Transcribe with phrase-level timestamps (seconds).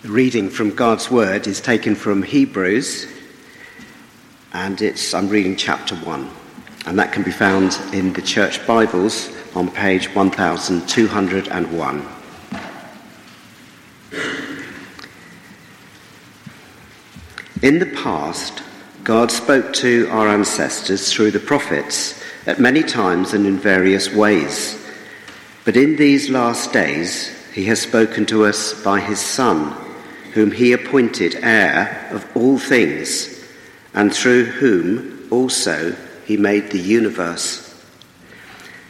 [0.00, 3.08] The reading from God's Word is taken from Hebrews,
[4.52, 6.30] and it's, I'm reading chapter 1,
[6.86, 12.08] and that can be found in the Church Bibles on page 1201.
[17.62, 18.62] In the past,
[19.02, 24.80] God spoke to our ancestors through the prophets at many times and in various ways.
[25.64, 29.86] But in these last days, he has spoken to us by his Son,
[30.32, 33.44] whom he appointed heir of all things,
[33.94, 37.64] and through whom also he made the universe.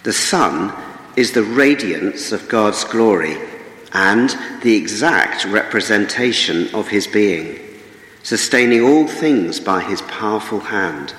[0.03, 0.73] The Son
[1.17, 3.37] is the radiance of God's glory
[3.93, 4.31] and
[4.63, 7.59] the exact representation of his being,
[8.23, 11.15] sustaining all things by his powerful hand.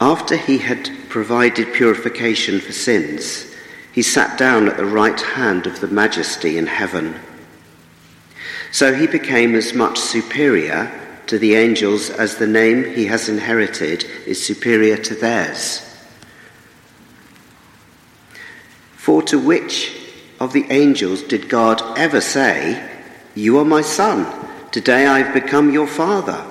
[0.00, 3.53] After he had provided purification for sins,
[3.94, 7.14] he sat down at the right hand of the majesty in heaven.
[8.72, 10.90] So he became as much superior
[11.28, 15.80] to the angels as the name he has inherited is superior to theirs.
[18.96, 19.96] For to which
[20.40, 22.90] of the angels did God ever say,
[23.36, 24.26] You are my son,
[24.72, 26.44] today I have become your father?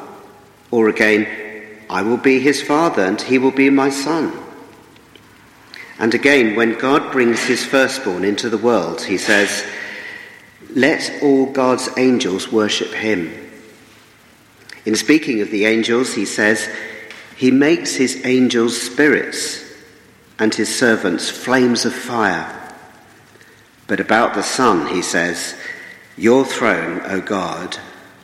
[0.71, 1.27] Or again,
[1.89, 4.42] I will be his father, and he will be my son.
[5.99, 9.65] And again, when God brings his firstborn into the world, he says,
[10.71, 13.31] Let all God's angels worship him.
[14.85, 16.67] In speaking of the angels, he says,
[17.37, 19.63] He makes his angels spirits
[20.39, 22.59] and his servants flames of fire.
[23.87, 25.55] But about the Son, he says,
[26.17, 27.77] Your throne, O God,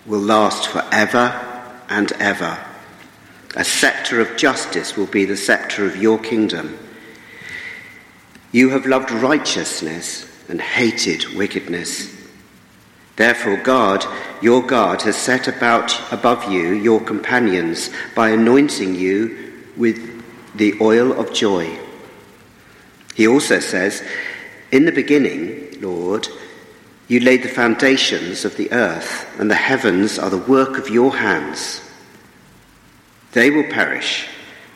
[0.05, 2.57] will last forever and ever.
[3.55, 6.77] A scepter of justice will be the scepter of your kingdom.
[8.51, 12.15] You have loved righteousness and hated wickedness.
[13.15, 14.05] Therefore, God,
[14.41, 20.23] your God, has set about above you your companions by anointing you with
[20.55, 21.77] the oil of joy.
[23.15, 24.03] He also says,
[24.71, 26.27] In the beginning, Lord,
[27.07, 31.17] you laid the foundations of the earth, and the heavens are the work of your
[31.17, 31.81] hands.
[33.33, 34.27] They will perish,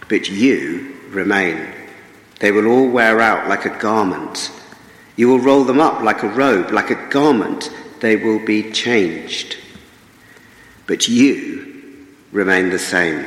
[0.09, 1.82] but you remain.
[2.43, 4.51] They will all wear out like a garment.
[5.15, 7.69] You will roll them up like a robe, like a garment.
[8.01, 9.55] They will be changed.
[10.85, 13.25] But you remain the same,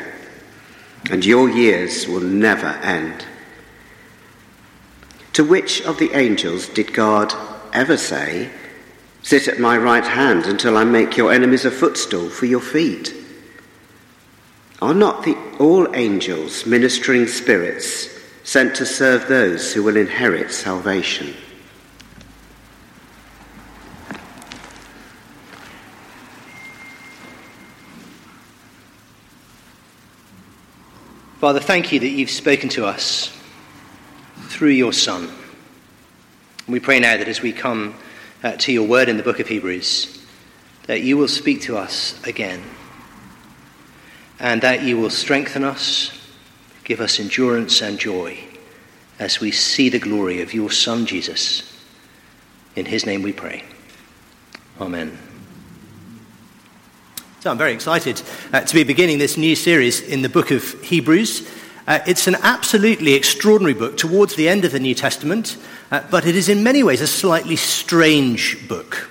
[1.11, 3.25] and your years will never end.
[5.33, 7.33] To which of the angels did God
[7.73, 8.51] ever say,
[9.23, 13.15] Sit at my right hand until I make your enemies a footstool for your feet?
[14.83, 18.15] Are not the, all angels ministering spirits
[18.47, 21.35] sent to serve those who will inherit salvation?
[31.41, 33.37] Father, thank you that you've spoken to us
[34.49, 35.29] through your Son.
[36.69, 37.97] We pray now that as we come
[38.45, 40.25] uh, to your word in the book of Hebrews,
[40.87, 42.63] that you will speak to us again
[44.39, 46.13] and that you will strengthen us,
[46.87, 48.39] give us endurance and joy
[49.19, 51.83] as we see the glory of your Son, Jesus.
[52.77, 53.65] In his name we pray.
[54.81, 55.19] Amen.
[57.41, 60.81] So I'm very excited uh, to be beginning this new series in the book of
[60.83, 61.51] Hebrews.
[61.89, 65.57] Uh, it's an absolutely extraordinary book towards the end of the New Testament,
[65.91, 69.11] uh, but it is in many ways a slightly strange book.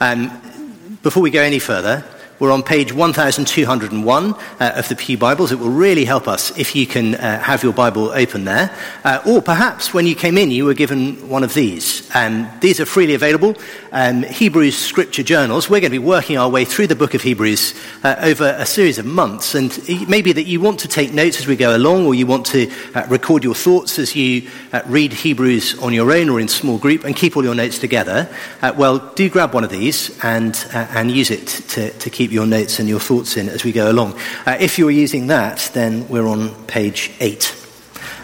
[0.00, 2.02] Um, before we go any further,
[2.38, 5.50] we're on page 1201 uh, of the Pew Bibles.
[5.50, 8.72] It will really help us if you can uh, have your Bible open there.
[9.02, 12.08] Uh, or perhaps when you came in, you were given one of these.
[12.14, 13.56] Um, these are freely available.
[13.90, 15.68] Um, Hebrews scripture journals.
[15.68, 18.66] We're going to be working our way through the book of Hebrews uh, over a
[18.66, 19.56] series of months.
[19.56, 19.76] And
[20.08, 22.70] maybe that you want to take notes as we go along, or you want to
[22.94, 26.78] uh, record your thoughts as you uh, read Hebrews on your own or in small
[26.78, 28.28] group and keep all your notes together.
[28.76, 32.46] well, do grab one of these and, and use it to, to keep keep your
[32.46, 34.12] notes and your thoughts in as we go along.
[34.44, 37.56] Uh, if you're using that, then we're on page 8,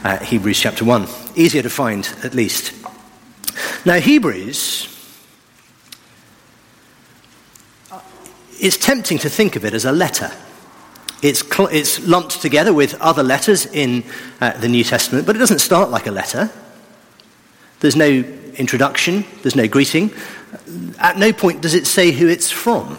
[0.04, 1.08] uh, Hebrews chapter 1.
[1.36, 2.74] Easier to find, at least.
[3.86, 4.88] Now, Hebrews,
[8.60, 10.30] it's tempting to think of it as a letter.
[11.22, 14.04] It's, cl- it's lumped together with other letters in
[14.42, 16.50] uh, the New Testament, but it doesn't start like a letter.
[17.80, 20.12] There's no introduction, there's no greeting.
[20.98, 22.98] At no point does it say who it's from.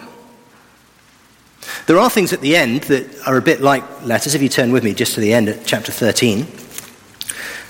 [1.88, 4.34] There are things at the end that are a bit like letters.
[4.34, 6.48] If you turn with me just to the end at chapter 13,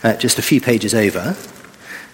[0.03, 1.35] uh, just a few pages over,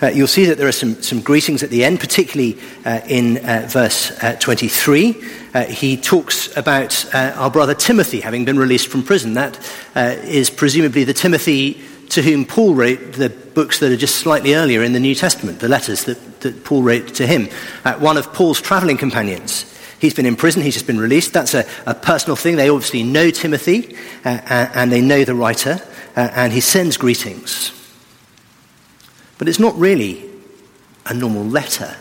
[0.01, 3.37] Uh, you'll see that there are some, some greetings at the end, particularly uh, in
[3.45, 5.15] uh, verse uh, 23.
[5.53, 9.35] Uh, he talks about uh, our brother Timothy having been released from prison.
[9.35, 9.59] That
[9.95, 14.81] is presumably the Timothy to whom Paul wrote the books that are just slightly earlier
[14.81, 17.47] in the New Testament, the letters that, that Paul wrote to him.
[17.99, 19.70] one of Paul's traveling companions.
[20.01, 21.31] He's been in prison, he's just been released.
[21.31, 22.55] That's a, a personal thing.
[22.55, 23.95] They obviously know Timothy
[24.25, 25.79] and they know the writer,
[26.15, 27.71] and he sends greetings.
[29.37, 30.27] But it's not really
[31.05, 31.95] a normal letter.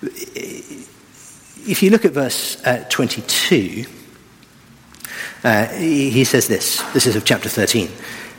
[0.00, 3.84] If you look at verse uh, 22,
[5.42, 6.80] uh, he says this.
[6.92, 7.90] This is of chapter 13.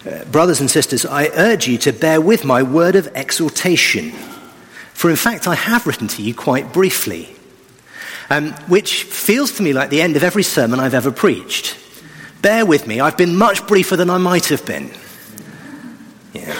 [0.06, 4.12] Uh, Brothers and sisters, I urge you to bear with my word of exhortation.
[4.94, 7.36] For in fact, I have written to you quite briefly,
[8.30, 11.78] um, which feels to me like the end of every sermon I've ever preached.
[12.42, 14.92] Bear with me, I've been much briefer than I might have been.
[16.34, 16.56] Yeah.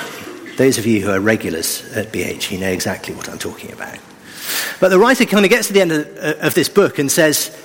[0.58, 3.98] Those of you who are regulars at BH, you know exactly what I'm talking about.
[4.80, 7.12] But the writer kind of gets to the end of, uh, of this book and
[7.12, 7.56] says,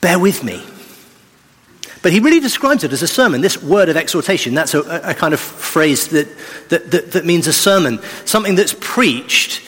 [0.00, 0.64] Bear with me.
[2.02, 4.54] But he really describes it as a sermon, this word of exhortation.
[4.54, 6.28] That's a, a kind of phrase that,
[6.70, 9.62] that, that, that means a sermon, something that's preached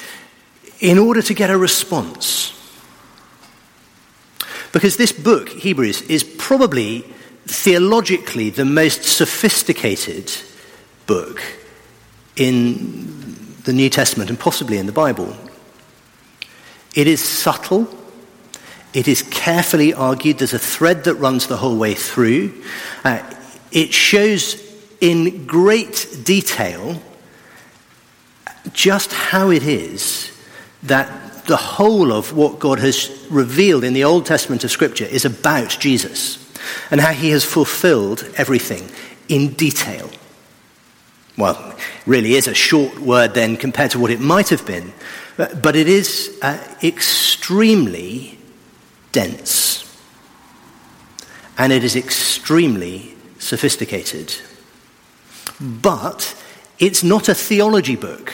[0.82, 2.52] in order to get a response.
[4.72, 7.02] Because this book, Hebrews, is probably
[7.46, 10.32] theologically the most sophisticated
[11.06, 11.40] book
[12.36, 15.36] in the New Testament and possibly in the Bible.
[16.96, 17.86] It is subtle.
[18.92, 20.38] It is carefully argued.
[20.38, 22.60] There's a thread that runs the whole way through.
[23.04, 23.22] Uh,
[23.70, 24.60] it shows
[25.00, 27.00] in great detail
[28.72, 30.31] just how it is
[30.82, 35.24] that the whole of what God has revealed in the Old Testament of Scripture is
[35.24, 36.38] about Jesus
[36.90, 38.88] and how he has fulfilled everything
[39.28, 40.10] in detail.
[41.36, 41.76] Well,
[42.06, 44.92] really is a short word then compared to what it might have been,
[45.36, 48.38] but it is uh, extremely
[49.12, 49.78] dense.
[51.58, 54.34] And it is extremely sophisticated.
[55.60, 56.34] But
[56.78, 58.32] it's not a theology book.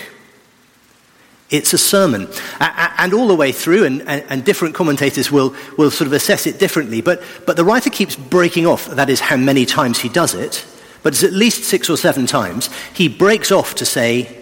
[1.50, 2.28] It's a sermon.
[2.60, 6.58] And all the way through, and, and, different commentators will, will sort of assess it
[6.58, 7.00] differently.
[7.00, 10.64] But, but the writer keeps breaking off, that is how many times he does it
[11.02, 14.34] but it's at least six or seven times, he breaks off to say,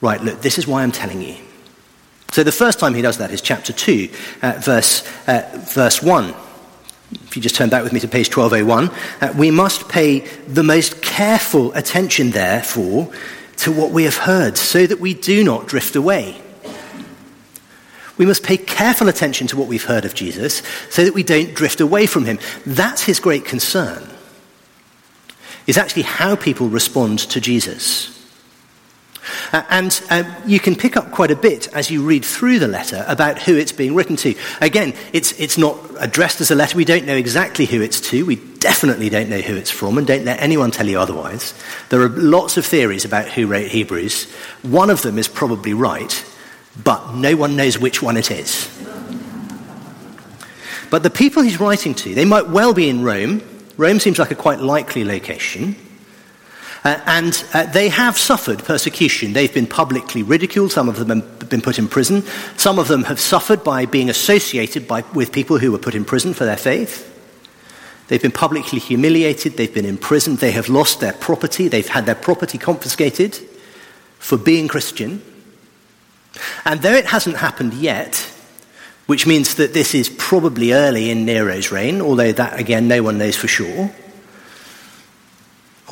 [0.00, 1.36] Right, look, this is why I'm telling you.
[2.32, 4.08] So the first time he does that is chapter 2,
[4.42, 6.34] uh, verse, uh, verse 1.
[7.12, 8.90] If you just turn back with me to page 1201,
[9.20, 13.12] uh, we must pay the most careful attention, therefore,
[13.62, 16.40] to what we have heard, so that we do not drift away.
[18.18, 21.54] We must pay careful attention to what we've heard of Jesus, so that we don't
[21.54, 22.38] drift away from him.
[22.66, 24.08] That's his great concern
[25.66, 28.21] is actually how people respond to Jesus.
[29.52, 32.68] Uh, and um, you can pick up quite a bit as you read through the
[32.68, 34.34] letter about who it's being written to.
[34.60, 36.76] Again, it's, it's not addressed as a letter.
[36.76, 38.24] We don't know exactly who it's to.
[38.24, 41.54] We definitely don't know who it's from, and don't let anyone tell you otherwise.
[41.88, 44.30] There are lots of theories about who wrote Hebrews.
[44.62, 46.24] One of them is probably right,
[46.82, 48.68] but no one knows which one it is.
[50.90, 53.42] But the people he's writing to, they might well be in Rome,
[53.76, 55.74] Rome seems like a quite likely location.
[56.84, 59.32] Uh, and uh, they have suffered persecution.
[59.32, 60.72] They've been publicly ridiculed.
[60.72, 62.22] Some of them have been put in prison.
[62.56, 66.04] Some of them have suffered by being associated by, with people who were put in
[66.04, 67.08] prison for their faith.
[68.08, 69.56] They've been publicly humiliated.
[69.56, 70.38] They've been imprisoned.
[70.38, 71.68] They have lost their property.
[71.68, 73.38] They've had their property confiscated
[74.18, 75.22] for being Christian.
[76.64, 78.28] And though it hasn't happened yet,
[79.06, 83.18] which means that this is probably early in Nero's reign, although that, again, no one
[83.18, 83.92] knows for sure.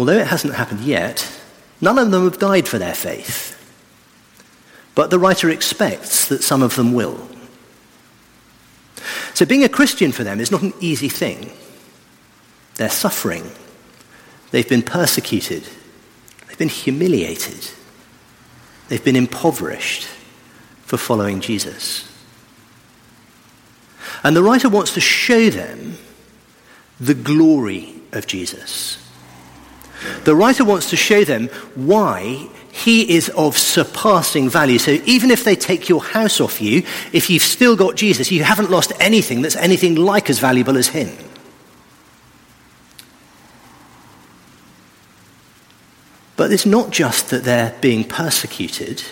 [0.01, 1.31] Although it hasn't happened yet,
[1.79, 3.55] none of them have died for their faith.
[4.95, 7.29] But the writer expects that some of them will.
[9.35, 11.53] So being a Christian for them is not an easy thing.
[12.77, 13.51] They're suffering.
[14.53, 15.69] They've been persecuted.
[16.49, 17.71] They've been humiliated.
[18.89, 20.09] They've been impoverished
[20.87, 22.11] for following Jesus.
[24.25, 25.99] And the writer wants to show them
[26.99, 28.97] the glory of Jesus.
[30.25, 34.79] The writer wants to show them why he is of surpassing value.
[34.79, 38.45] So even if they take your house off you, if you've still got Jesus, you
[38.45, 41.11] haven't lost anything that's anything like as valuable as him.
[46.37, 49.03] But it's not just that they're being persecuted,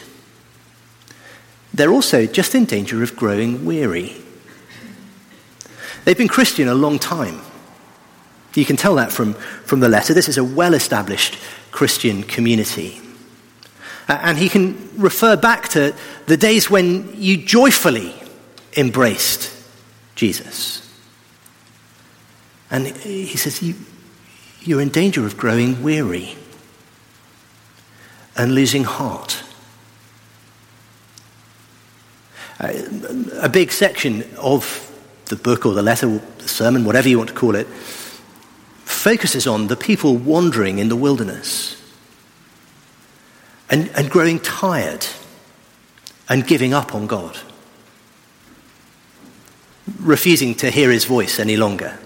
[1.74, 4.16] they're also just in danger of growing weary.
[6.04, 7.42] They've been Christian a long time.
[8.54, 10.14] You can tell that from, from the letter.
[10.14, 11.38] This is a well established
[11.70, 13.00] Christian community.
[14.08, 15.94] Uh, and he can refer back to
[16.26, 18.14] the days when you joyfully
[18.76, 19.54] embraced
[20.14, 20.84] Jesus.
[22.70, 23.74] And he says, you,
[24.60, 26.36] You're in danger of growing weary
[28.36, 29.42] and losing heart.
[32.60, 32.72] Uh,
[33.40, 34.84] a big section of
[35.26, 37.66] the book or the letter, or the sermon, whatever you want to call it,
[38.98, 41.80] focuses on the people wandering in the wilderness
[43.70, 45.06] and, and growing tired
[46.28, 47.38] and giving up on God,
[50.00, 51.98] refusing to hear his voice any longer.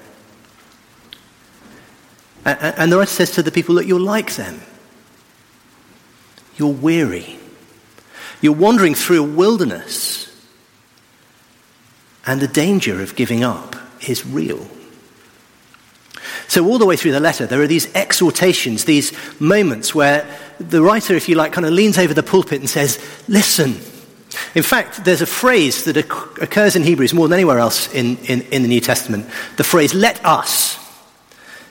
[2.45, 4.61] And, and the writer says to the people that you're like them.
[6.57, 7.39] You're weary.
[8.41, 10.29] You're wandering through a wilderness.
[12.27, 14.69] And the danger of giving up is real.
[16.53, 20.27] So, all the way through the letter, there are these exhortations, these moments where
[20.61, 23.81] the writer, if you like, kind of leans over the pulpit and says, Listen.
[24.55, 28.43] In fact, there's a phrase that occurs in Hebrews more than anywhere else in, in,
[28.43, 30.79] in the New Testament the phrase, let us.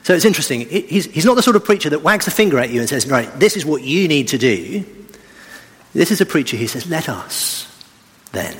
[0.02, 0.68] So it's interesting.
[0.68, 3.06] He's, he's not the sort of preacher that wags a finger at you and says,
[3.06, 4.84] Right, this is what you need to do.
[5.94, 7.68] This is a preacher who says, Let us
[8.32, 8.56] then.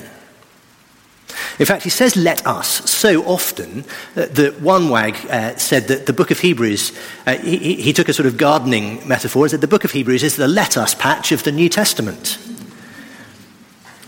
[1.59, 6.13] In fact, he says, let us, so often that one wag uh, said that the
[6.13, 9.67] book of Hebrews, uh, he, he, took a sort of gardening metaphor and said the
[9.67, 12.39] book of Hebrews is the let us patch of the New Testament.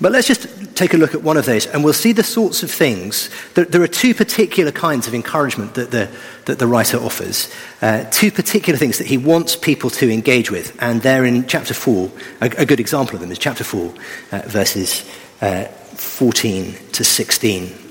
[0.02, 2.64] But let's just take a look at one of those and we'll see the sorts
[2.64, 3.30] of things.
[3.54, 6.10] There, there are two particular kinds of encouragement that the,
[6.46, 10.75] that the writer offers, uh, two particular things that he wants people to engage with.
[10.82, 12.12] And they're in chapter 4.
[12.42, 13.94] A, a good example of them is chapter 4,
[14.32, 15.10] uh, verses
[15.42, 17.86] uh, 14 to 16.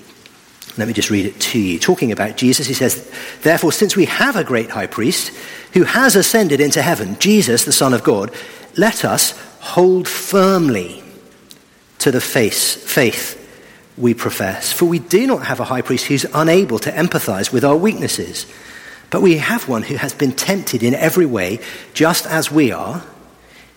[0.76, 1.78] Let me just read it to you.
[1.78, 3.10] Talking about Jesus, he says,
[3.42, 5.28] Therefore, since we have a great high priest
[5.72, 8.32] who has ascended into heaven, Jesus, the Son of God,
[8.76, 11.02] let us hold firmly
[12.00, 13.40] to the face, faith
[13.96, 14.72] we profess.
[14.72, 18.46] For we do not have a high priest who's unable to empathize with our weaknesses,
[19.10, 21.60] but we have one who has been tempted in every way,
[21.92, 23.04] just as we are,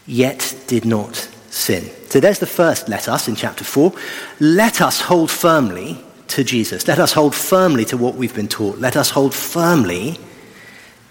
[0.08, 1.90] yet did not sin.
[2.08, 3.92] So there's the first let us in chapter 4.
[4.40, 6.88] Let us hold firmly to Jesus.
[6.88, 8.78] Let us hold firmly to what we've been taught.
[8.78, 10.20] Let us hold firmly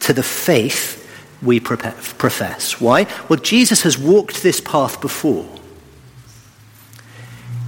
[0.01, 1.03] to the faith
[1.43, 2.81] we profess.
[2.81, 3.07] Why?
[3.29, 5.47] Well, Jesus has walked this path before.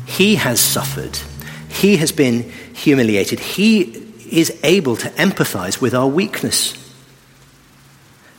[0.07, 1.19] He has suffered.
[1.69, 3.41] He has been humiliated.
[3.41, 3.83] He
[4.31, 6.75] is able to empathize with our weakness.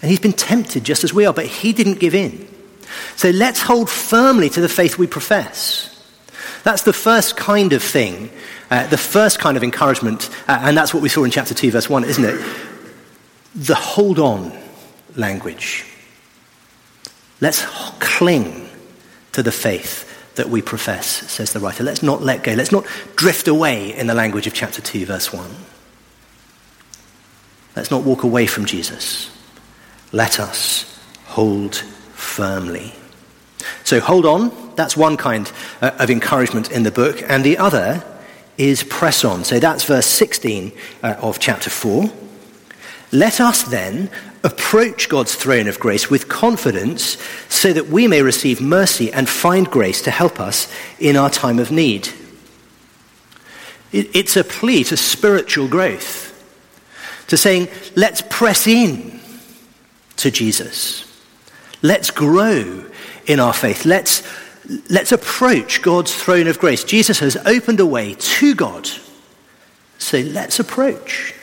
[0.01, 2.48] And he's been tempted just as we are, but he didn't give in.
[3.15, 5.86] So let's hold firmly to the faith we profess.
[6.63, 8.29] That's the first kind of thing,
[8.69, 11.72] uh, the first kind of encouragement, uh, and that's what we saw in chapter 2,
[11.72, 12.46] verse 1, isn't it?
[13.55, 14.58] The hold on
[15.15, 15.86] language.
[17.41, 17.65] Let's
[18.00, 18.69] cling
[19.31, 20.05] to the faith
[20.36, 21.84] that we profess, says the writer.
[21.84, 22.53] Let's not let go.
[22.53, 25.50] Let's not drift away in the language of chapter 2, verse 1.
[27.75, 29.31] Let's not walk away from Jesus.
[30.12, 31.84] Let us hold
[32.39, 32.93] firmly.
[33.84, 34.74] So hold on.
[34.75, 37.22] That's one kind uh, of encouragement in the book.
[37.27, 38.01] And the other
[38.58, 39.43] is press on.
[39.43, 40.72] So that's verse 16
[41.03, 42.10] uh, of chapter 4.
[43.12, 44.10] Let us then
[44.46, 47.17] approach God's throne of grace with confidence
[47.50, 51.60] so that we may receive mercy and find grace to help us in our time
[51.60, 52.08] of need.
[53.91, 56.31] It's a plea to spiritual growth,
[57.27, 57.67] to saying,
[57.98, 59.19] let's press in
[60.15, 61.09] to Jesus.
[61.82, 62.86] Let's grow
[63.26, 63.86] in our faith.
[63.86, 64.24] Let's,
[64.90, 66.84] let's approach God's throne of grace.
[66.84, 68.90] Jesus has opened a way to God.
[69.98, 71.34] So let's approach.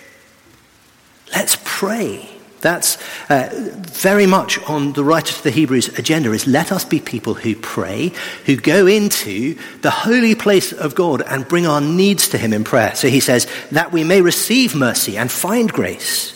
[1.33, 2.29] Let's pray.
[2.61, 2.99] That's
[3.31, 7.35] uh, very much on the writer to the Hebrews agenda is let us be people
[7.35, 8.13] who pray,
[8.47, 12.65] who go into the holy place of God and bring our needs to him in
[12.65, 12.95] prayer.
[12.95, 16.33] So he says that we may receive mercy and find grace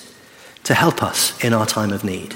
[0.64, 2.34] to help us in our time of need.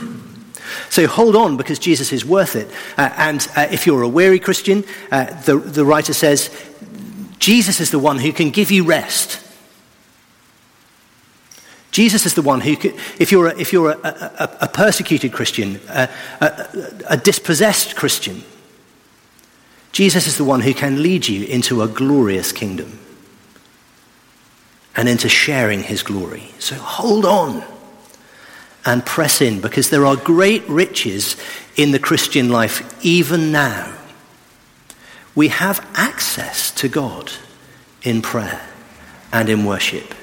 [0.90, 2.68] So hold on because Jesus is worth it.
[2.96, 6.50] Uh, and uh, if you're a weary Christian, uh, the, the writer says,
[7.38, 9.40] Jesus is the one who can give you rest.
[11.90, 12.72] Jesus is the one who,
[13.18, 16.08] if you're a, if you're a, a, a persecuted Christian, a,
[17.08, 18.42] a dispossessed Christian,
[19.92, 22.98] Jesus is the one who can lead you into a glorious kingdom
[24.96, 26.52] and into sharing his glory.
[26.58, 27.62] So hold on
[28.84, 31.36] and press in because there are great riches
[31.76, 33.92] in the Christian life even now.
[35.34, 37.32] We have access to God
[38.02, 38.60] in prayer
[39.32, 40.14] and in worship.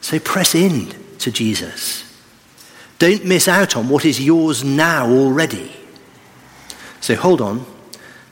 [0.00, 2.04] So press in to Jesus.
[2.98, 5.72] Don't miss out on what is yours now already.
[7.00, 7.64] So hold on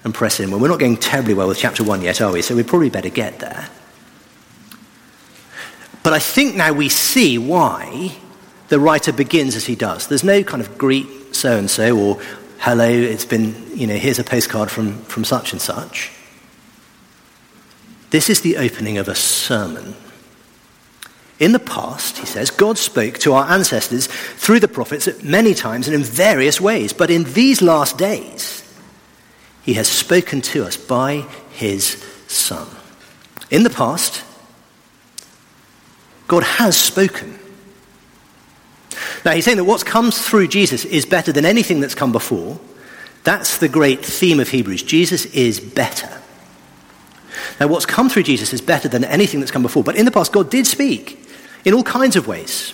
[0.04, 0.50] and press in.
[0.50, 2.42] Well, we're not going terribly well with chapter 1 yet, are we?
[2.42, 3.68] So we probably better get there.
[6.02, 8.16] But I think now we see why
[8.70, 10.06] the writer begins as he does.
[10.06, 12.22] There's no kind of greet so and so or
[12.60, 16.12] hello, it's been, you know, here's a postcard from, from such and such.
[18.10, 19.94] This is the opening of a sermon.
[21.38, 25.54] In the past, he says, God spoke to our ancestors through the prophets at many
[25.54, 26.92] times and in various ways.
[26.92, 28.62] But in these last days,
[29.62, 32.68] he has spoken to us by his Son.
[33.50, 34.22] In the past,
[36.28, 37.39] God has spoken.
[39.24, 42.58] Now, he's saying that what comes through Jesus is better than anything that's come before.
[43.24, 44.82] That's the great theme of Hebrews.
[44.82, 46.20] Jesus is better.
[47.58, 49.84] Now, what's come through Jesus is better than anything that's come before.
[49.84, 51.18] But in the past, God did speak
[51.64, 52.72] in all kinds of ways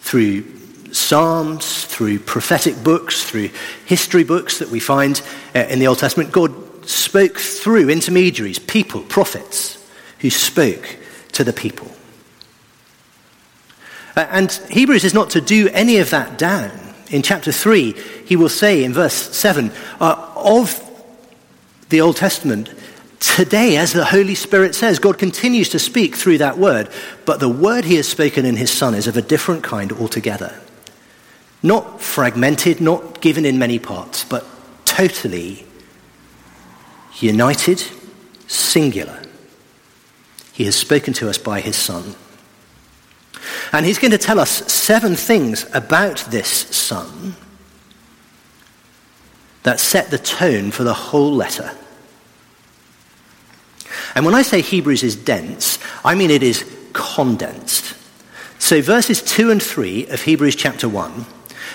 [0.00, 0.44] through
[0.92, 3.50] Psalms, through prophetic books, through
[3.86, 5.20] history books that we find
[5.54, 6.30] uh, in the Old Testament.
[6.30, 6.52] God
[6.86, 9.82] spoke through intermediaries, people, prophets,
[10.20, 10.98] who spoke
[11.32, 11.90] to the people.
[14.16, 16.70] Uh, and Hebrews is not to do any of that down.
[17.10, 17.92] In chapter 3,
[18.24, 20.80] he will say in verse 7 uh, of
[21.88, 22.72] the Old Testament,
[23.20, 26.88] today, as the Holy Spirit says, God continues to speak through that word,
[27.24, 30.60] but the word he has spoken in his Son is of a different kind altogether.
[31.62, 34.46] Not fragmented, not given in many parts, but
[34.84, 35.66] totally
[37.18, 37.82] united,
[38.46, 39.22] singular.
[40.52, 42.14] He has spoken to us by his Son.
[43.72, 47.36] And he's going to tell us seven things about this son
[49.62, 51.70] that set the tone for the whole letter.
[54.14, 57.96] And when I say Hebrews is dense, I mean it is condensed.
[58.58, 61.26] So, verses 2 and 3 of Hebrews chapter 1,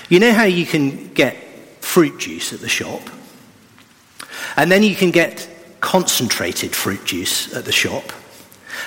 [0.07, 1.35] you know how you can get
[1.83, 3.01] fruit juice at the shop?
[4.55, 5.47] And then you can get
[5.81, 8.11] concentrated fruit juice at the shop.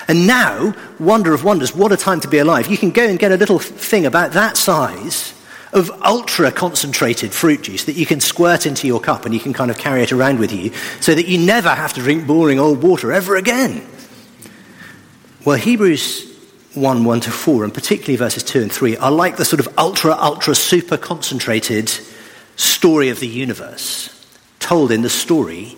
[0.07, 2.67] And now, wonder of wonders, what a time to be alive.
[2.67, 5.33] You can go and get a little thing about that size
[5.73, 9.53] of ultra concentrated fruit juice that you can squirt into your cup and you can
[9.53, 12.59] kind of carry it around with you so that you never have to drink boring
[12.59, 13.85] old water ever again.
[15.43, 16.31] Well, Hebrews
[16.75, 19.77] 1 1 to 4, and particularly verses 2 and 3, are like the sort of
[19.77, 21.91] ultra, ultra, super concentrated
[22.55, 24.09] story of the universe
[24.59, 25.77] told in the story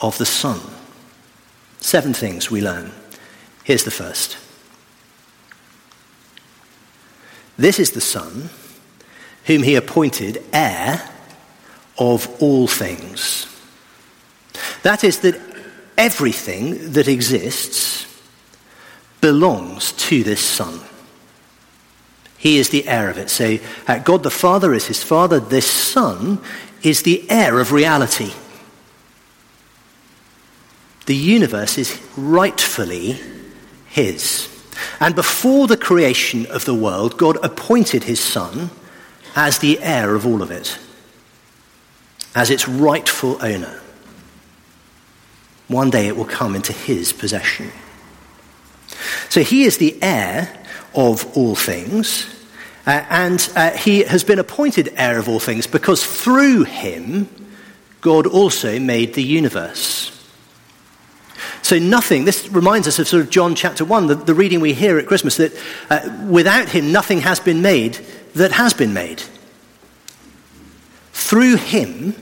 [0.00, 0.60] of the Son.
[1.80, 2.92] Seven things we learn.
[3.64, 4.36] Here's the first.
[7.56, 8.50] This is the Son
[9.44, 11.08] whom he appointed heir
[11.98, 13.46] of all things.
[14.82, 15.40] That is, that
[15.96, 18.06] everything that exists
[19.20, 20.80] belongs to this Son.
[22.38, 23.30] He is the heir of it.
[23.30, 23.58] So,
[24.04, 25.38] God the Father is his Father.
[25.38, 26.40] This Son
[26.82, 28.32] is the heir of reality.
[31.06, 33.20] The universe is rightfully
[33.92, 34.48] his.
[35.00, 38.70] And before the creation of the world, God appointed his Son
[39.36, 40.78] as the heir of all of it,
[42.34, 43.80] as its rightful owner.
[45.68, 47.70] One day it will come into his possession.
[49.28, 50.58] So he is the heir
[50.94, 52.26] of all things,
[52.86, 57.28] uh, and uh, he has been appointed heir of all things because through him,
[58.00, 60.10] God also made the universe.
[61.62, 64.74] So, nothing, this reminds us of sort of John chapter 1, the, the reading we
[64.74, 65.52] hear at Christmas, that
[65.88, 67.94] uh, without him nothing has been made
[68.34, 69.22] that has been made.
[71.12, 72.16] Through him,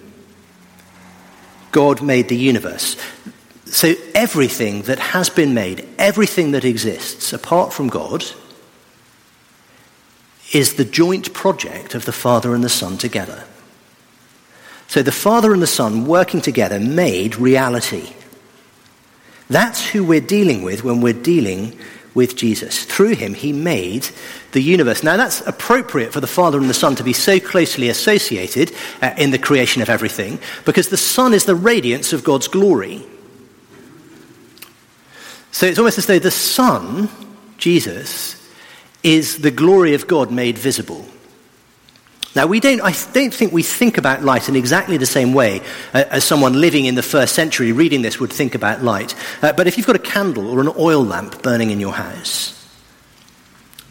[1.72, 2.96] God made the universe.
[3.64, 8.24] So, everything that has been made, everything that exists apart from God,
[10.52, 13.44] is the joint project of the Father and the Son together.
[14.88, 18.12] So, the Father and the Son working together made reality.
[19.50, 21.76] That's who we're dealing with when we're dealing
[22.14, 22.84] with Jesus.
[22.84, 24.08] Through him, he made
[24.52, 25.02] the universe.
[25.02, 29.12] Now, that's appropriate for the Father and the Son to be so closely associated uh,
[29.18, 33.04] in the creation of everything because the Son is the radiance of God's glory.
[35.50, 37.08] So it's almost as though the Son,
[37.58, 38.36] Jesus,
[39.02, 41.06] is the glory of God made visible.
[42.36, 45.62] Now, we don't, I don't think we think about light in exactly the same way
[45.92, 49.16] uh, as someone living in the first century reading this would think about light.
[49.42, 52.56] Uh, but if you've got a candle or an oil lamp burning in your house,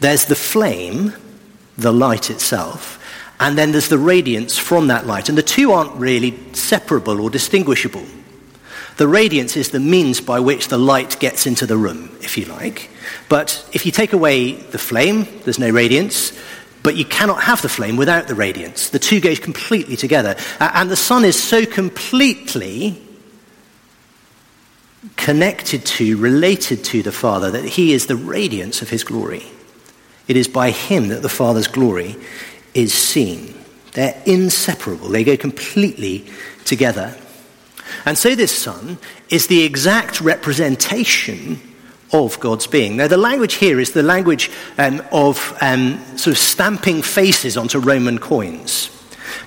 [0.00, 1.12] there's the flame,
[1.76, 2.96] the light itself,
[3.38, 5.28] and then there's the radiance from that light.
[5.28, 8.04] And the two aren't really separable or distinguishable.
[8.96, 12.46] The radiance is the means by which the light gets into the room, if you
[12.46, 12.90] like.
[13.28, 16.32] But if you take away the flame, there's no radiance.
[16.82, 18.88] But you cannot have the flame without the radiance.
[18.88, 20.36] The two go completely together.
[20.58, 23.00] And the Son is so completely
[25.16, 29.44] connected to, related to the Father, that he is the radiance of his glory.
[30.28, 32.16] It is by him that the Father's glory
[32.74, 33.54] is seen.
[33.92, 36.26] They're inseparable, they go completely
[36.64, 37.16] together.
[38.04, 41.60] And so this Son is the exact representation
[42.12, 42.96] of God's being.
[42.96, 47.78] Now, the language here is the language um, of um, sort of stamping faces onto
[47.78, 48.90] Roman coins.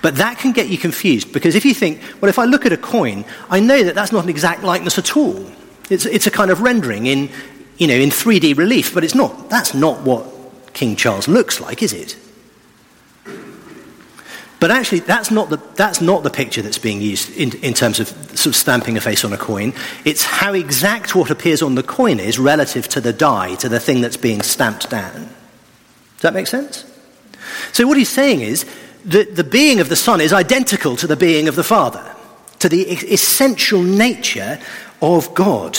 [0.02, 2.72] But that can get you confused because if you think, well, if I look at
[2.72, 5.46] a coin, I know that that's not an exact likeness at all.
[5.90, 7.30] It's, it's a kind of rendering in,
[7.78, 9.50] you know, in 3D relief, but it's not.
[9.50, 10.26] That's not what
[10.74, 12.18] King Charles looks like, is it?
[14.64, 18.00] But actually, that's not the, that's not the picture that's being used in, in terms
[18.00, 19.74] of sort of stamping a face on a coin.
[20.06, 23.82] It's how exact what appears on the coin is relative to the die, to the
[23.82, 25.24] thing that's being stamped down.
[26.14, 26.86] Does that make sense?
[27.74, 28.66] So, what he's saying is
[29.04, 32.16] that the being of the Son is identical to the being of the Father,
[32.60, 34.62] to the essential nature
[35.02, 35.78] of God.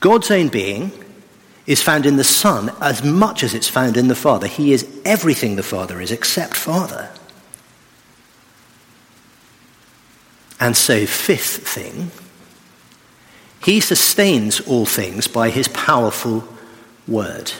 [0.00, 0.92] God's own being
[1.66, 4.46] is found in the Son as much as it's found in the Father.
[4.46, 7.08] He is everything the Father is except Father.
[10.62, 12.12] And so, fifth thing,
[13.64, 16.46] he sustains all things by his powerful
[17.08, 17.50] word.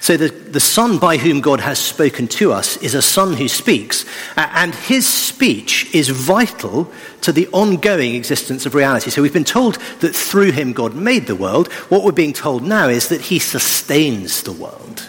[0.00, 3.46] So, the, the Son by whom God has spoken to us is a Son who
[3.46, 4.06] speaks,
[4.38, 9.10] and his speech is vital to the ongoing existence of reality.
[9.10, 11.70] So, we've been told that through him God made the world.
[11.90, 15.06] What we're being told now is that he sustains the world,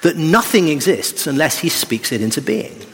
[0.00, 2.87] that nothing exists unless he speaks it into being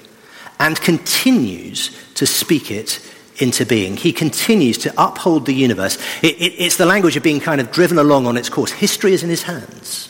[0.65, 2.99] and continues to speak it
[3.37, 3.99] into being.
[3.99, 5.99] He continues to uphold the universe.
[6.23, 8.73] It, it, it's the language of being kind of driven along on its course.
[8.73, 10.09] History is in his hands.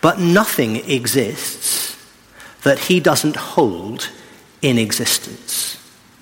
[0.00, 2.02] But nothing exists
[2.62, 4.08] that he doesn't hold
[4.62, 5.76] in existence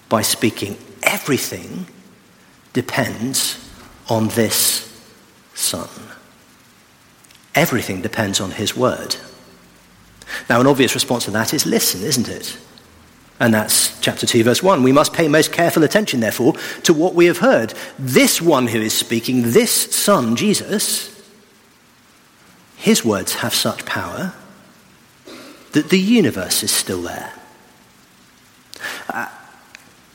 [0.09, 0.77] by speaking.
[1.05, 1.87] Everything
[2.73, 3.65] depends
[4.09, 4.83] on this
[5.55, 5.89] Son.
[7.55, 9.15] Everything depends on his word.
[10.49, 12.59] Now, an obvious response to that is listen, isn't it?
[13.39, 14.83] And that's chapter 2, verse 1.
[14.83, 17.75] We must pay most careful attention, therefore, to what we have heard.
[17.99, 21.13] This one who is speaking, this Son, Jesus,
[22.77, 24.33] his words have such power
[25.73, 27.33] that the universe is still there.
[29.11, 29.29] Uh,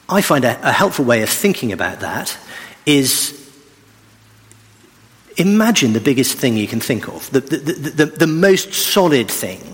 [0.10, 2.38] I find a, a helpful way of thinking about that
[2.86, 3.38] is
[5.38, 9.71] imagine the biggest thing you can think of, the, the, the, the, most solid thing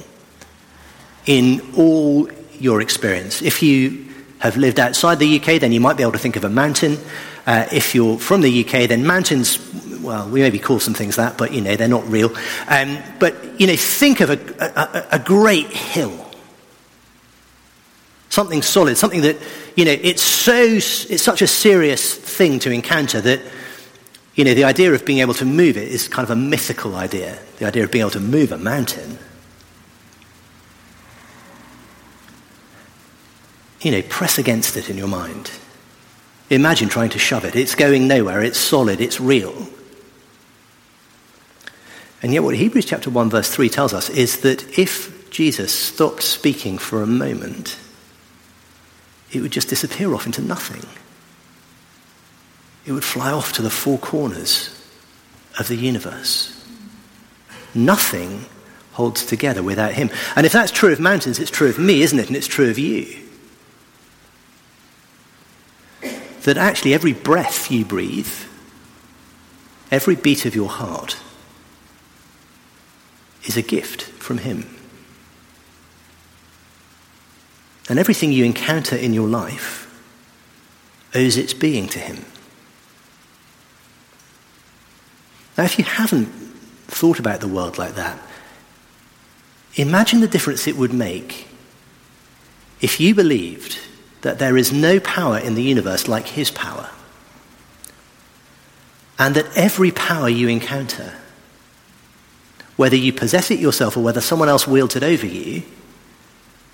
[1.28, 3.42] in all your experience.
[3.42, 4.08] If you
[4.40, 6.98] have lived outside the UK, then you might be able to think of a mountain.
[7.46, 9.60] Uh, if you're from the UK, then mountains,
[10.02, 12.36] well, we maybe call some things that, but you know, they're not real.
[12.68, 16.26] Um, but, you know, think of a, a, a great hill.
[18.30, 19.38] Something solid, something that,
[19.76, 23.42] you know, it's so, it's such a serious thing to encounter that,
[24.36, 26.96] you know, the idea of being able to move it is kind of a mythical
[26.96, 27.40] idea.
[27.58, 29.18] The idea of being able to move a mountain.
[33.82, 35.52] You know, press against it in your mind.
[36.50, 37.56] Imagine trying to shove it.
[37.56, 38.42] It's going nowhere.
[38.42, 39.02] It's solid.
[39.02, 39.68] It's real.
[42.22, 46.24] And yet, what Hebrews chapter 1, verse 3 tells us is that if Jesus stopped
[46.24, 47.78] speaking for a moment,
[49.32, 50.84] it would just disappear off into nothing.
[52.86, 54.74] It would fly off to the four corners
[55.60, 56.54] of the universe.
[57.76, 58.46] Nothing
[58.94, 60.10] holds together without him.
[60.36, 62.28] And if that's true of mountains, it's true of me, isn't it?
[62.28, 63.27] And it's true of you.
[66.48, 68.32] That actually every breath you breathe,
[69.92, 71.18] every beat of your heart,
[73.44, 74.66] is a gift from Him.
[77.90, 79.94] And everything you encounter in your life
[81.14, 82.24] owes its being to Him.
[85.58, 86.28] Now, if you haven't
[86.88, 88.18] thought about the world like that,
[89.76, 91.50] imagine the difference it would make
[92.80, 93.80] if you believed
[94.22, 96.90] that there is no power in the universe like his power.
[99.20, 101.14] And that every power you encounter,
[102.76, 105.64] whether you possess it yourself or whether someone else wields it over you,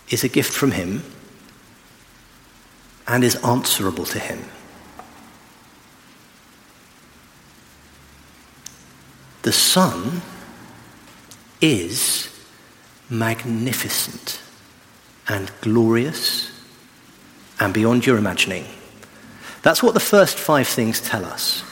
[0.09, 1.03] is a gift from him
[3.07, 4.43] and is answerable to him.
[9.43, 10.21] The Son
[11.59, 12.29] is
[13.09, 14.41] magnificent
[15.27, 16.52] and glorious
[17.63, 18.65] and beyond your imagining.
[19.61, 21.63] That's what the first five things tell us.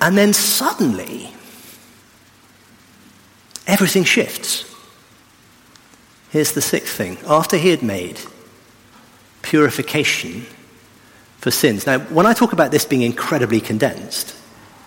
[0.00, 1.32] And then suddenly,
[3.68, 4.68] everything shifts.
[6.30, 7.18] Here's the sixth thing.
[7.28, 8.18] After he had made
[9.42, 10.44] purification
[11.38, 11.86] for sins.
[11.86, 14.34] Now, when I talk about this being incredibly condensed,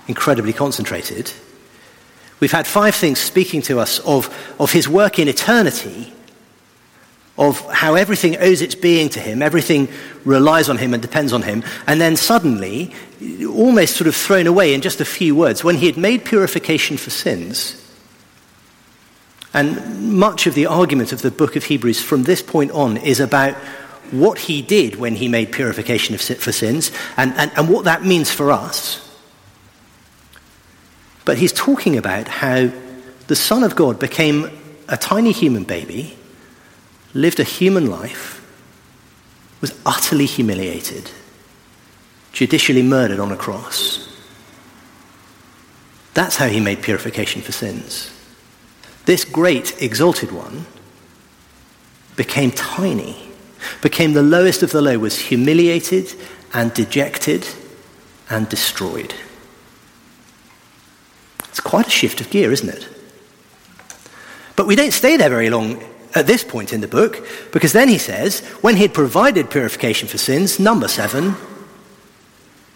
[0.08, 1.32] incredibly concentrated,
[2.42, 6.14] we've had five things speaking to us of, of his work in eternity,
[7.38, 9.90] of how everything owes its being to him, everything
[10.24, 12.94] relies on him and depends on him, and then suddenly,
[13.48, 16.98] almost sort of thrown away in just a few words, when he had made purification
[16.98, 17.82] for sins,
[19.54, 23.22] and much of the argument of the book of Hebrews from this point on is
[23.22, 23.56] about
[24.12, 28.30] what he did when he made purification for sins and, and, and what that means
[28.30, 29.02] for us.
[31.24, 32.70] But he's talking about how
[33.28, 34.52] the Son of God became
[34.88, 36.18] a tiny human baby,
[37.16, 38.46] lived a human life,
[39.62, 41.10] was utterly humiliated,
[42.34, 44.02] judicially murdered on a cross.
[46.14, 48.12] That's how he made purification for sins.
[49.06, 50.66] This great exalted one
[52.18, 53.30] became tiny,
[53.82, 56.14] became the lowest of the low, was humiliated
[56.54, 57.48] and dejected
[58.30, 59.14] and destroyed.
[61.46, 62.90] It's quite a shift of gear, isn't it?
[64.58, 65.82] But we don't stay there very long
[66.16, 70.08] at this point in the book, because then he says, when he had provided purification
[70.08, 71.36] for sins, number seven,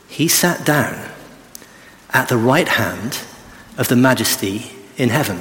[0.08, 1.10] he sat down
[2.12, 3.19] at the right hand
[3.78, 5.39] of the majesty in heaven.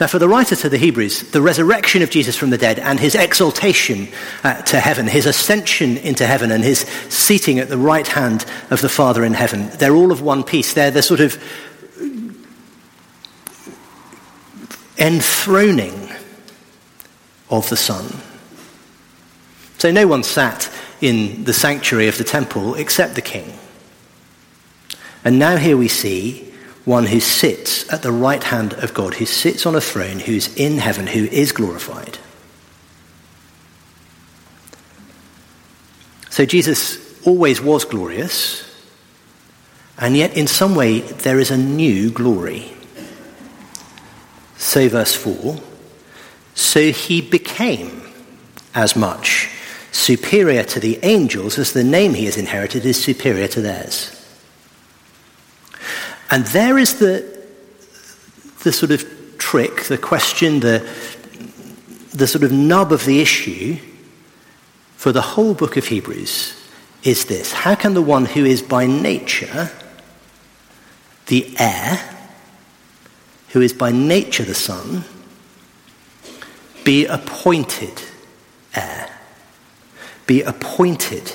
[0.00, 2.98] Now, for the writer to the Hebrews, the resurrection of Jesus from the dead and
[2.98, 4.08] his exaltation
[4.42, 8.80] uh, to heaven, his ascension into heaven, and his seating at the right hand of
[8.80, 10.74] the Father in heaven, they're all of one piece.
[10.74, 11.40] They're the sort of
[15.02, 16.08] enthroning
[17.50, 18.06] of the Son.
[19.78, 23.52] So no one sat in the sanctuary of the temple except the king.
[25.24, 26.52] And now here we see
[26.84, 30.54] one who sits at the right hand of God, who sits on a throne, who's
[30.54, 32.18] in heaven, who is glorified.
[36.30, 38.64] So Jesus always was glorious,
[39.98, 42.72] and yet in some way there is a new glory.
[44.62, 45.60] So, verse 4
[46.54, 48.02] so he became
[48.74, 49.50] as much
[49.90, 54.18] superior to the angels as the name he has inherited is superior to theirs.
[56.30, 57.44] And there is the,
[58.62, 59.04] the sort of
[59.38, 60.88] trick, the question, the,
[62.14, 63.78] the sort of nub of the issue
[64.96, 66.54] for the whole book of Hebrews
[67.02, 69.70] is this How can the one who is by nature
[71.26, 72.21] the heir,
[73.52, 75.04] who is by nature the son,
[76.84, 78.02] be appointed
[78.74, 79.10] heir,
[80.26, 81.32] be appointed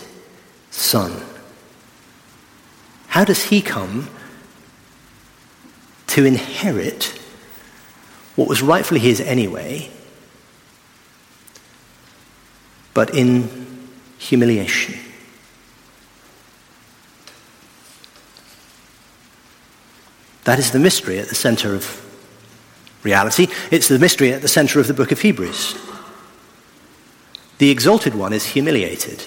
[0.69, 1.23] son?
[3.07, 4.09] How does he come
[6.07, 7.17] to inherit
[8.35, 9.89] what was rightfully his anyway,
[12.93, 13.67] but in
[14.17, 14.95] humiliation.
[20.45, 22.06] That is the mystery at the center of
[23.07, 23.47] reality.
[23.71, 25.75] It's the mystery at the center of the book of Hebrews.
[27.57, 29.25] The exalted one is humiliated.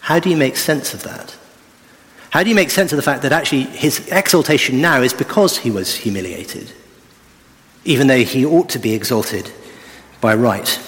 [0.00, 1.36] How do you make sense of that?
[2.30, 5.58] How do you make sense of the fact that actually his exaltation now is because
[5.58, 6.72] he was humiliated,
[7.84, 9.50] even though he ought to be exalted
[10.20, 10.80] by right?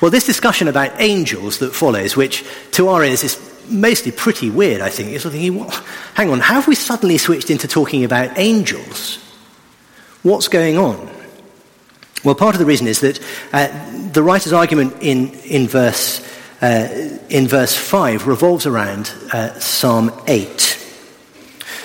[0.00, 4.80] Well, this discussion about angels that follows, which to our ears is mostly pretty weird,
[4.80, 5.70] I think, is thinking, well,
[6.14, 9.18] hang on, how have we suddenly switched into talking about angels?
[10.22, 11.10] What's going on?
[12.24, 13.20] Well, part of the reason is that
[13.52, 16.26] uh, the writer's argument in, in verse
[16.60, 20.60] uh, in verse 5 revolves around uh, Psalm 8.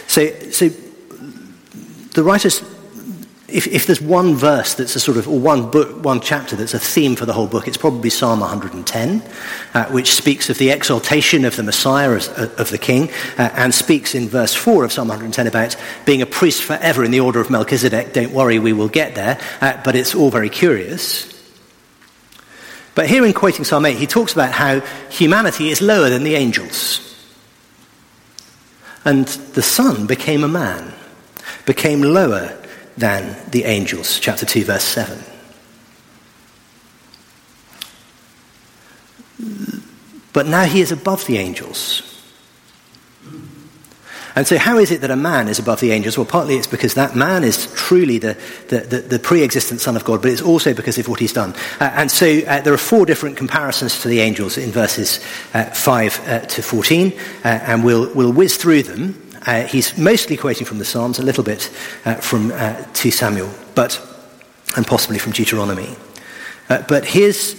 [0.08, 0.70] So, so
[2.14, 2.62] the writers,
[3.56, 6.74] if, if there's one verse that's a sort of, or one book, one chapter that's
[6.74, 9.24] a theme for the whole book, it's probably Psalm 110,
[9.74, 13.50] uh, which speaks of the exaltation of the Messiah, as, uh, of the King, uh,
[13.54, 17.22] and speaks in verse 4 of Psalm 110 about being a priest forever in the
[17.22, 18.12] order of Melchizedek.
[18.12, 21.32] Don't worry, we will get there, uh, but it's all very curious.
[22.94, 26.36] But here in quoting Psalm 8, he talks about how humanity is lower than the
[26.36, 27.00] angels.
[29.06, 30.94] And the Son became a man,
[31.66, 32.62] became lower
[32.98, 34.20] than the angels.
[34.20, 35.24] Chapter 2, verse 7.
[40.34, 42.16] But now he is above the angels.
[44.36, 46.18] And so, how is it that a man is above the angels?
[46.18, 49.96] Well, partly it's because that man is truly the, the, the, the pre existent Son
[49.96, 51.54] of God, but it's also because of what he's done.
[51.80, 55.64] Uh, and so, uh, there are four different comparisons to the angels in verses uh,
[55.64, 59.25] 5 uh, to 14, uh, and we'll, we'll whiz through them.
[59.46, 61.72] Uh, he's mostly quoting from the Psalms, a little bit
[62.06, 64.02] uh, from uh, 2 Samuel, but,
[64.76, 65.96] and possibly from Deuteronomy.
[66.70, 67.56] Uh, but here's,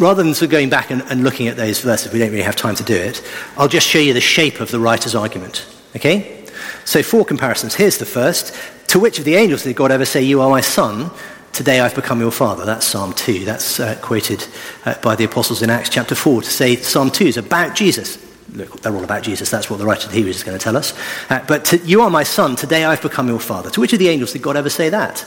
[0.00, 2.42] rather than sort of going back and, and looking at those verses, we don't really
[2.42, 3.22] have time to do it,
[3.56, 5.66] I'll just show you the shape of the writer's argument.
[5.94, 6.44] Okay?
[6.84, 7.74] So, four comparisons.
[7.74, 8.54] Here's the first.
[8.88, 11.10] To which of the angels did God ever say, You are my son?
[11.52, 12.64] Today I've become your father.
[12.64, 13.44] That's Psalm 2.
[13.44, 14.46] That's uh, quoted
[14.84, 18.25] uh, by the apostles in Acts chapter 4 to say Psalm 2 is about Jesus.
[18.52, 19.50] Look, they're all about Jesus.
[19.50, 20.94] That's what the writer of the Hebrews is going to tell us.
[21.28, 22.56] Uh, but to, you are my son.
[22.56, 23.70] Today I've become your father.
[23.70, 25.20] To which of the angels did God ever say that?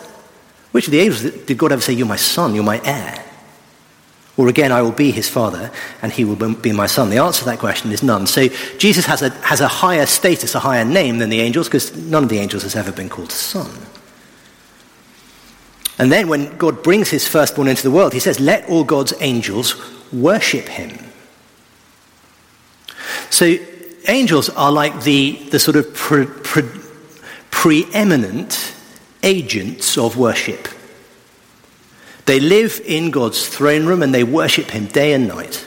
[0.72, 3.26] Which of the angels did God ever say, You're my son, you're my heir?
[4.38, 5.70] Or again, I will be his father
[6.02, 7.10] and he will be my son?
[7.10, 8.26] The answer to that question is none.
[8.26, 11.94] So Jesus has a, has a higher status, a higher name than the angels because
[11.98, 13.70] none of the angels has ever been called son.
[15.98, 19.14] And then when God brings his firstborn into the world, he says, Let all God's
[19.20, 19.76] angels
[20.14, 21.09] worship him.
[23.30, 23.58] So
[24.08, 26.64] angels are like the, the sort of pre, pre,
[27.52, 28.74] preeminent
[29.24, 30.68] agents of worship.
[32.26, 35.66] They live in God's throne room and they worship him day and night.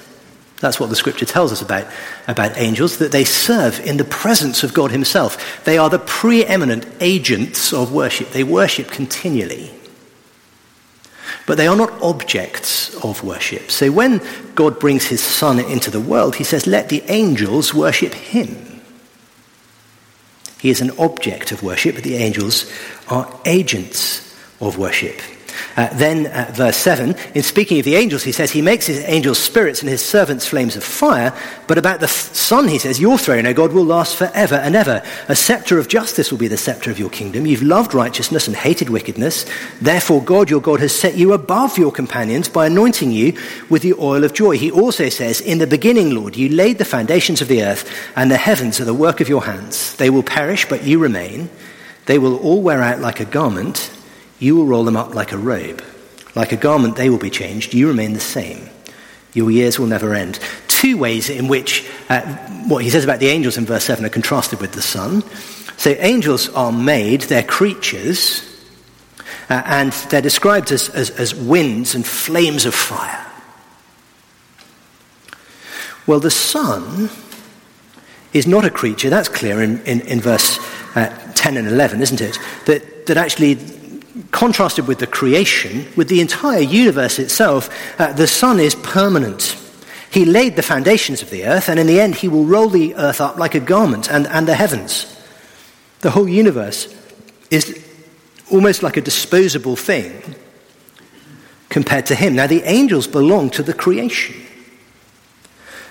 [0.60, 1.88] That's what the scripture tells us about,
[2.28, 5.64] about angels, that they serve in the presence of God himself.
[5.64, 8.30] They are the preeminent agents of worship.
[8.30, 9.72] They worship continually.
[11.46, 13.70] But they are not objects of worship.
[13.70, 14.20] So when
[14.54, 18.80] God brings his son into the world, he says, let the angels worship him.
[20.60, 22.70] He is an object of worship, but the angels
[23.08, 25.20] are agents of worship.
[25.76, 29.02] Uh, then, uh, verse 7, in speaking of the angels, he says, He makes his
[29.04, 31.32] angels spirits and his servants flames of fire.
[31.66, 35.02] But about the Son, he says, Your throne, O God, will last forever and ever.
[35.28, 37.46] A scepter of justice will be the scepter of your kingdom.
[37.46, 39.46] You've loved righteousness and hated wickedness.
[39.80, 43.38] Therefore, God, your God, has set you above your companions by anointing you
[43.70, 44.58] with the oil of joy.
[44.58, 48.30] He also says, In the beginning, Lord, you laid the foundations of the earth, and
[48.30, 49.96] the heavens are the work of your hands.
[49.96, 51.50] They will perish, but you remain.
[52.06, 53.90] They will all wear out like a garment
[54.42, 55.84] you will roll them up like a robe.
[56.34, 57.74] Like a garment, they will be changed.
[57.74, 58.68] You remain the same.
[59.34, 60.40] Your years will never end.
[60.66, 62.22] Two ways in which uh,
[62.66, 65.22] what he says about the angels in verse 7 are contrasted with the Son.
[65.76, 68.42] So, angels are made, they're creatures,
[69.48, 73.24] uh, and they're described as, as, as winds and flames of fire.
[76.06, 77.10] Well, the Son
[78.32, 80.58] is not a creature, that's clear in, in, in verse
[80.96, 82.38] uh, 10 and 11, isn't it?
[82.66, 83.56] That, that actually
[84.30, 89.56] contrasted with the creation, with the entire universe itself, uh, the Son is permanent.
[90.10, 92.94] He laid the foundations of the earth, and in the end, he will roll the
[92.96, 95.06] earth up like a garment and, and the heavens.
[96.00, 96.94] The whole universe
[97.50, 97.82] is
[98.50, 100.34] almost like a disposable thing
[101.70, 102.34] compared to him.
[102.34, 104.36] Now, the angels belong to the creation,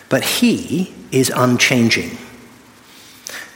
[0.10, 2.18] but he is unchanging.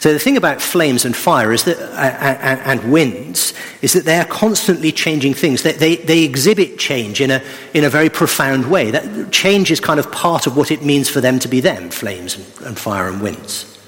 [0.05, 4.17] So the thing about flames and fire is that, uh, and, winds is that they
[4.19, 5.63] are constantly changing things.
[5.63, 7.41] They, they, they exhibit change in a,
[7.73, 8.91] in a very profound way.
[8.91, 11.89] That change is kind of part of what it means for them to be them,
[11.89, 13.79] flames and, and fire and winds.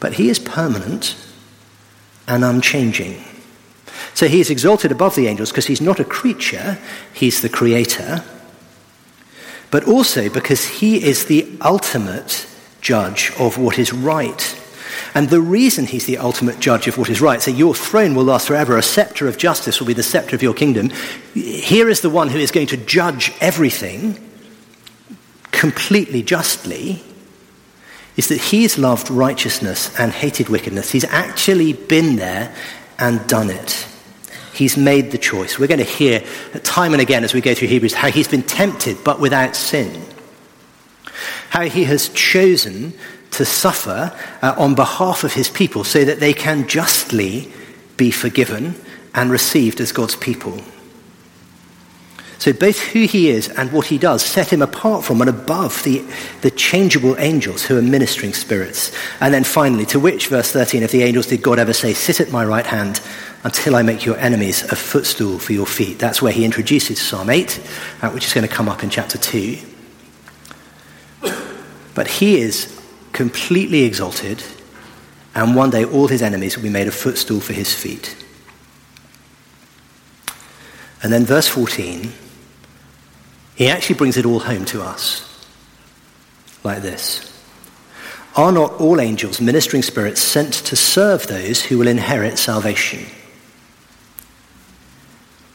[0.00, 1.16] But he is permanent
[2.26, 3.22] and unchanging.
[4.14, 6.78] So he is exalted above the angels because he's not a creature,
[7.12, 8.24] he's the creator,
[9.70, 12.46] but also because he is the ultimate
[12.80, 14.57] judge of what is right
[15.14, 18.24] and the reason he's the ultimate judge of what is right, so your throne will
[18.24, 20.90] last forever, a scepter of justice will be the scepter of your kingdom.
[21.34, 24.18] Here is the one who is going to judge everything
[25.50, 27.02] completely justly,
[28.16, 30.90] is that he's loved righteousness and hated wickedness.
[30.90, 32.54] He's actually been there
[32.98, 33.86] and done it.
[34.52, 35.58] He's made the choice.
[35.58, 36.24] We're going to hear
[36.64, 40.02] time and again as we go through Hebrews how he's been tempted but without sin.
[41.50, 42.92] How he has chosen
[43.38, 47.50] to suffer uh, on behalf of his people so that they can justly
[47.96, 48.74] be forgiven
[49.14, 50.60] and received as God's people.
[52.38, 55.82] So, both who he is and what he does set him apart from and above
[55.84, 56.04] the,
[56.40, 58.92] the changeable angels who are ministering spirits.
[59.20, 62.20] And then finally, to which, verse 13, of the angels did God ever say, Sit
[62.20, 63.00] at my right hand
[63.44, 65.98] until I make your enemies a footstool for your feet?
[65.98, 67.60] That's where he introduces Psalm 8,
[68.02, 69.58] uh, which is going to come up in chapter 2.
[71.94, 72.77] But he is
[73.12, 74.42] completely exalted,
[75.34, 78.16] and one day all his enemies will be made a footstool for his feet.
[81.02, 82.12] And then, verse 14,
[83.54, 85.24] he actually brings it all home to us
[86.64, 87.32] like this
[88.36, 93.06] Are not all angels ministering spirits sent to serve those who will inherit salvation?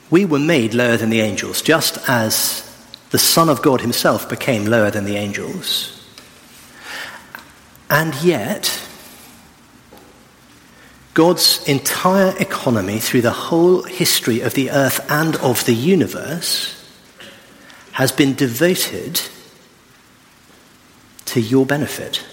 [0.10, 2.70] We were made lower than the angels, just as
[3.10, 6.03] the Son of God himself became lower than the angels.
[7.90, 8.82] And yet,
[11.14, 16.80] God's entire economy through the whole history of the earth and of the universe
[17.92, 19.22] has been devoted
[21.26, 22.26] to your benefit.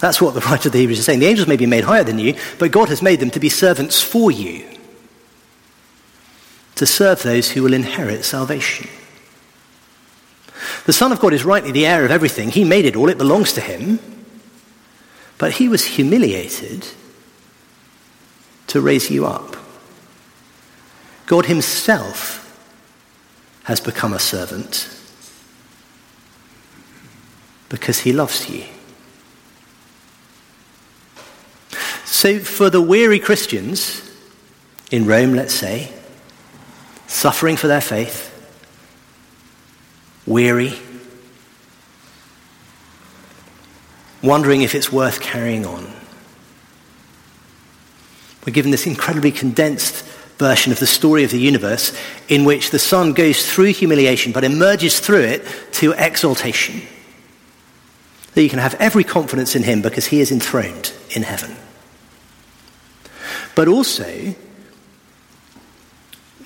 [0.00, 1.20] That's what the writer of the Hebrews is saying.
[1.20, 3.48] The angels may be made higher than you, but God has made them to be
[3.48, 4.68] servants for you,
[6.74, 8.90] to serve those who will inherit salvation.
[10.84, 12.50] The Son of God is rightly the heir of everything.
[12.50, 13.98] He made it all, it belongs to him.
[15.38, 16.86] But he was humiliated
[18.68, 19.56] to raise you up.
[21.26, 22.42] God himself
[23.64, 24.88] has become a servant
[27.68, 28.64] because he loves you.
[32.04, 34.02] So, for the weary Christians
[34.90, 35.92] in Rome, let's say,
[37.08, 38.32] suffering for their faith,
[40.24, 40.78] weary,
[44.26, 45.90] wondering if it's worth carrying on,
[48.44, 50.04] we're given this incredibly condensed
[50.38, 51.96] version of the story of the universe
[52.28, 56.82] in which the Son goes through humiliation but emerges through it to exaltation.
[58.34, 61.56] That you can have every confidence in him because he is enthroned in heaven.
[63.54, 64.34] But also,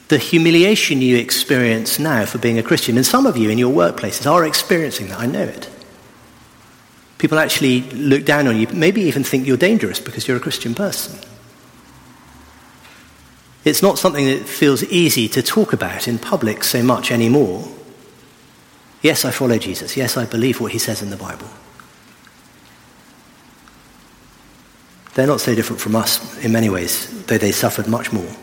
[0.06, 3.72] the humiliation you experience now for being a Christian, and some of you in your
[3.72, 5.68] workplaces are experiencing that, I know it.
[7.20, 10.74] People actually look down on you, maybe even think you're dangerous because you're a Christian
[10.74, 11.18] person.
[13.62, 17.68] It's not something that feels easy to talk about in public so much anymore.
[19.02, 19.98] Yes, I follow Jesus.
[19.98, 21.46] Yes, I believe what he says in the Bible.
[25.12, 28.34] They're not so different from us in many ways, though they suffered much more.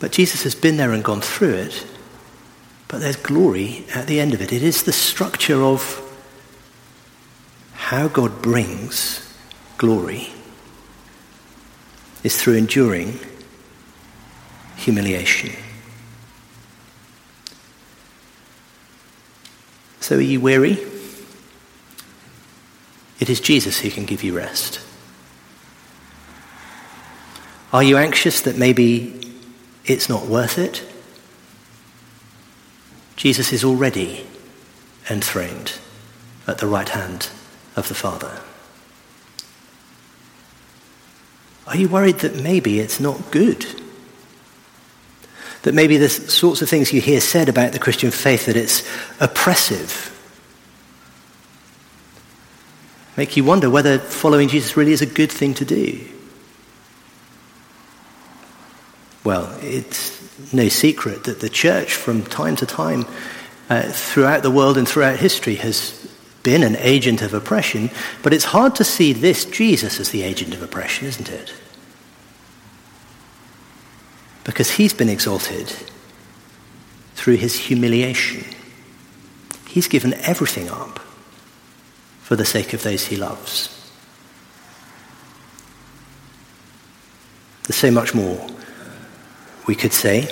[0.00, 1.86] But Jesus has been there and gone through it.
[2.92, 4.52] But there's glory at the end of it.
[4.52, 5.98] It is the structure of
[7.72, 9.34] how God brings
[9.78, 10.28] glory
[12.22, 13.18] is through enduring
[14.76, 15.56] humiliation.
[20.00, 20.78] So are you weary?
[23.20, 24.80] It is Jesus who can give you rest.
[27.72, 29.34] Are you anxious that maybe
[29.86, 30.91] it's not worth it?
[33.16, 34.26] Jesus is already
[35.10, 35.74] enthroned
[36.46, 37.28] at the right hand
[37.76, 38.40] of the Father.
[41.66, 43.66] Are you worried that maybe it's not good?
[45.62, 48.82] That maybe the sorts of things you hear said about the Christian faith, that it's
[49.20, 50.08] oppressive,
[53.16, 56.00] make you wonder whether following Jesus really is a good thing to do.
[59.24, 60.21] Well, it's
[60.52, 63.06] no secret that the church, from time to time,
[63.68, 65.98] uh, throughout the world and throughout history, has
[66.42, 67.90] been an agent of oppression,
[68.22, 71.54] but it's hard to see this Jesus as the agent of oppression, isn't it?
[74.44, 75.72] Because he's been exalted
[77.14, 78.44] through his humiliation.
[79.68, 80.98] He's given everything up
[82.22, 83.68] for the sake of those he loves.
[87.64, 88.48] There's so much more
[89.66, 90.28] we could say,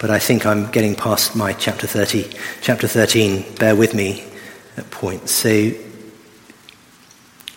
[0.00, 2.30] but I think I'm getting past my chapter 30,
[2.62, 3.56] chapter 13.
[3.56, 4.24] Bear with me
[4.78, 5.28] at point.
[5.28, 5.72] So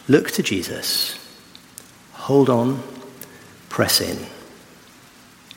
[0.09, 1.17] look to Jesus,
[2.11, 2.83] hold on,
[3.69, 4.27] press in.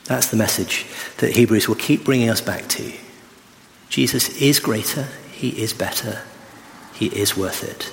[0.05, 0.87] That's the message
[1.19, 2.93] that Hebrews will keep bringing us back to.
[3.89, 6.23] Jesus is greater, he is better,
[6.95, 7.93] he is worth it.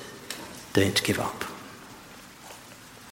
[0.73, 1.52] Don't give up.